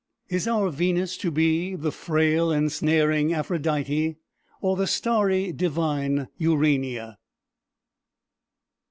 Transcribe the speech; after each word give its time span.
Is 0.29 0.47
our 0.47 0.71
Venus 0.71 1.15
to 1.17 1.29
be 1.29 1.75
the 1.75 1.91
frail, 1.91 2.51
ensnaring 2.51 3.35
Aphrodite, 3.35 4.17
or 4.59 4.75
the 4.75 4.87
starry, 4.87 5.51
divine 5.51 6.27
Urania? 6.39 7.19